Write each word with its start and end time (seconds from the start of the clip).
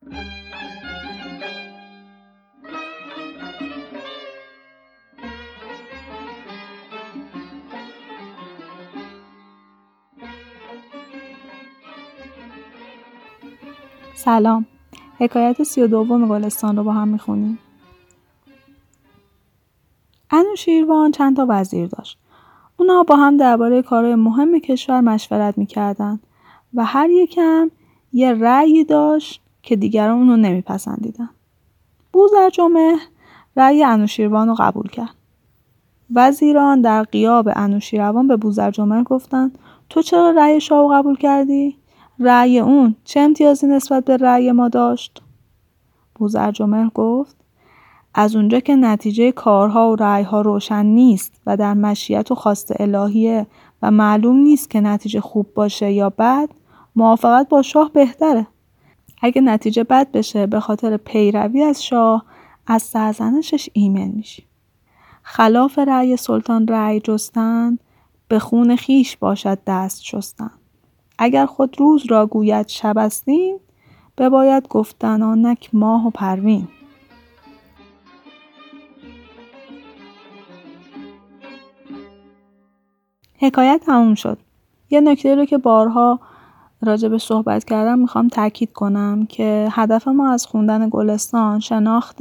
سلام. 0.00 0.14
حکایت 15.18 15.62
سی 15.62 15.82
و 15.82 15.86
دوم 15.86 16.28
گلستان 16.28 16.76
رو 16.76 16.84
با 16.84 16.92
هم 16.92 17.08
می‌خونیم. 17.08 17.58
انوشیروان 20.30 21.10
چند 21.10 21.36
تا 21.36 21.46
وزیر 21.48 21.86
داشت. 21.86 22.18
اونا 22.76 23.02
با 23.02 23.16
هم 23.16 23.36
درباره 23.36 23.82
کارهای 23.82 24.14
مهم 24.14 24.58
کشور 24.58 25.00
مشورت 25.00 25.58
می‌کردن 25.58 26.20
و 26.74 26.84
هر 26.84 27.10
یکم 27.10 27.70
یه 28.12 28.32
رأی 28.32 28.84
داشت 28.84 29.42
که 29.62 29.76
دیگران 29.76 30.18
اونو 30.18 30.36
نمیپسندیدن. 30.36 31.30
بوزرجمه 32.12 32.96
رأی 33.56 33.84
انوشیروان 33.84 34.48
رو 34.48 34.54
قبول 34.58 34.88
کرد. 34.88 35.14
وزیران 36.14 36.80
در 36.80 37.02
قیاب 37.02 37.48
انوشیروان 37.56 38.28
به 38.28 38.36
بوزرجمه 38.36 39.02
گفتن 39.02 39.52
تو 39.88 40.02
چرا 40.02 40.30
رأی 40.30 40.60
شاه 40.60 40.94
قبول 40.94 41.16
کردی؟ 41.16 41.76
رأی 42.18 42.58
اون 42.58 42.96
چه 43.04 43.20
امتیازی 43.20 43.66
نسبت 43.66 44.04
به 44.04 44.16
رأی 44.16 44.52
ما 44.52 44.68
داشت؟ 44.68 45.22
بوزرجمهر 46.14 46.88
گفت 46.94 47.36
از 48.14 48.36
اونجا 48.36 48.60
که 48.60 48.76
نتیجه 48.76 49.32
کارها 49.32 49.90
و 49.90 49.96
رأیها 49.96 50.40
روشن 50.40 50.86
نیست 50.86 51.40
و 51.46 51.56
در 51.56 51.74
مشیت 51.74 52.30
و 52.30 52.34
خواست 52.34 52.80
الهیه 52.80 53.46
و 53.82 53.90
معلوم 53.90 54.36
نیست 54.36 54.70
که 54.70 54.80
نتیجه 54.80 55.20
خوب 55.20 55.54
باشه 55.54 55.92
یا 55.92 56.10
بد 56.10 56.48
موافقت 56.96 57.48
با 57.48 57.62
شاه 57.62 57.90
بهتره. 57.92 58.46
اگه 59.20 59.40
نتیجه 59.40 59.84
بد 59.84 60.10
بشه 60.10 60.46
به 60.46 60.60
خاطر 60.60 60.96
پیروی 60.96 61.62
از 61.62 61.84
شاه 61.84 62.24
از 62.66 62.82
سرزنشش 62.82 63.68
ایمن 63.72 64.08
میشی. 64.08 64.44
خلاف 65.22 65.78
رأی 65.78 66.16
سلطان 66.16 66.68
رأی 66.68 67.00
جستن 67.00 67.78
به 68.28 68.38
خون 68.38 68.76
خیش 68.76 69.16
باشد 69.16 69.58
دست 69.66 70.02
شستن. 70.02 70.50
اگر 71.18 71.46
خود 71.46 71.80
روز 71.80 72.06
را 72.06 72.26
گوید 72.26 72.68
شب 72.68 72.98
استین 72.98 73.60
بباید 74.18 74.68
گفتن 74.68 75.22
آنک 75.22 75.70
ماه 75.72 76.06
و 76.06 76.10
پروین. 76.10 76.68
حکایت 83.38 83.82
تموم 83.86 84.14
شد. 84.14 84.38
یه 84.90 85.00
نکته 85.00 85.34
رو 85.34 85.44
که 85.44 85.58
بارها 85.58 86.20
راجع 86.82 87.08
به 87.08 87.18
صحبت 87.18 87.64
کردم 87.64 87.98
می‌خوام 87.98 88.28
تاکید 88.28 88.72
کنم 88.72 89.26
که 89.28 89.68
هدف 89.70 90.08
ما 90.08 90.30
از 90.30 90.46
خوندن 90.46 90.88
گلستان 90.88 91.60
شناخت 91.60 92.18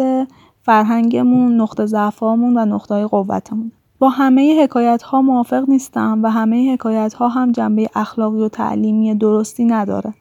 فرهنگمون 0.61 1.61
نقطه 1.61 1.85
ضعفامون 1.85 2.57
و 2.57 2.65
نقطه 2.65 3.07
قوتمون 3.07 3.71
با 3.99 4.09
همه 4.09 4.63
حکایت 4.63 5.01
ها 5.01 5.21
موافق 5.21 5.69
نیستم 5.69 6.19
و 6.23 6.31
همه 6.31 6.73
حکایت 6.73 7.13
ها 7.13 7.27
هم 7.27 7.51
جنبه 7.51 7.89
اخلاقی 7.95 8.41
و 8.41 8.49
تعلیمی 8.49 9.15
درستی 9.15 9.65
نداره. 9.65 10.13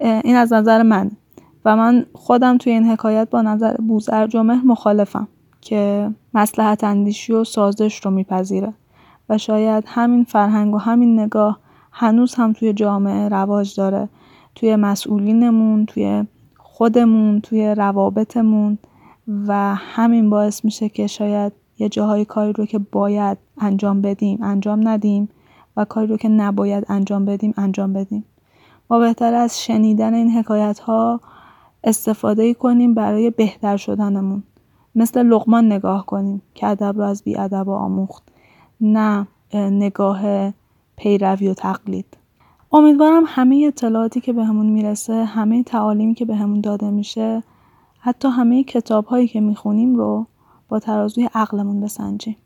این 0.00 0.36
از 0.36 0.52
نظر 0.52 0.82
من. 0.82 1.10
و 1.64 1.76
من 1.76 2.06
خودم 2.12 2.58
توی 2.58 2.72
این 2.72 2.90
حکایت 2.90 3.30
با 3.30 3.42
نظر 3.42 3.76
بوزر 3.76 4.26
جمعه 4.26 4.56
مخالفم 4.64 5.28
که 5.60 6.10
مسلحت 6.34 6.84
اندیشی 6.84 7.32
و 7.32 7.44
سازش 7.44 8.00
رو 8.04 8.10
میپذیره. 8.10 8.72
و 9.28 9.38
شاید 9.38 9.84
همین 9.86 10.24
فرهنگ 10.24 10.74
و 10.74 10.78
همین 10.78 11.20
نگاه 11.20 11.58
هنوز 11.92 12.34
هم 12.34 12.52
توی 12.52 12.72
جامعه 12.72 13.28
رواج 13.28 13.76
داره. 13.76 14.08
توی 14.54 14.76
مسئولینمون 14.76 15.86
توی 15.86 16.24
خودمون 16.58 17.40
توی 17.40 17.74
روابطمون 17.74 18.78
و 19.46 19.74
همین 19.74 20.30
باعث 20.30 20.64
میشه 20.64 20.88
که 20.88 21.06
شاید 21.06 21.52
یه 21.78 21.88
جاهای 21.88 22.24
کاری 22.24 22.52
رو 22.52 22.66
که 22.66 22.78
باید 22.78 23.38
انجام 23.58 24.02
بدیم 24.02 24.42
انجام 24.42 24.88
ندیم 24.88 25.28
و 25.76 25.84
کاری 25.84 26.06
رو 26.06 26.16
که 26.16 26.28
نباید 26.28 26.84
انجام 26.88 27.24
بدیم 27.24 27.54
انجام 27.56 27.92
بدیم. 27.92 28.24
ما 28.90 28.98
بهتر 28.98 29.34
از 29.34 29.62
شنیدن 29.64 30.14
این 30.14 30.30
حکایت 30.30 30.78
ها 30.78 31.20
استفاده 31.84 32.54
کنیم 32.54 32.94
برای 32.94 33.30
بهتر 33.30 33.76
شدنمون. 33.76 34.42
مثل 34.94 35.22
لقمان 35.22 35.66
نگاه 35.66 36.06
کنیم 36.06 36.42
که 36.54 36.66
ادب 36.66 36.98
رو 36.98 37.02
از 37.02 37.22
بی 37.22 37.36
ادب 37.36 37.68
آموخت. 37.68 38.22
نه 38.80 39.26
نگاه 39.54 40.52
پیروی 41.00 41.48
و 41.48 41.54
تقلید. 41.54 42.16
امیدوارم 42.72 43.22
همه 43.26 43.64
اطلاعاتی 43.66 44.20
که 44.20 44.32
بهمون 44.32 44.66
به 44.66 44.72
می‌رسه 44.72 45.24
همه 45.24 45.62
تعالیمی 45.62 46.14
که 46.14 46.24
بهمون 46.24 46.60
به 46.60 46.60
داده 46.60 46.90
میشه 46.90 47.42
حتی 48.00 48.28
همه 48.28 48.64
کتاب 48.64 49.04
هایی 49.04 49.28
که 49.28 49.40
می‌خونیم 49.40 49.96
رو 49.96 50.26
با 50.68 50.78
ترازوی 50.78 51.28
عقلمون 51.34 51.80
بسنجیم. 51.80 52.36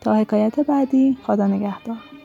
تا 0.00 0.14
حکایت 0.14 0.60
بعدی 0.60 1.16
خدا 1.26 1.46
نگهدار. 1.46 2.15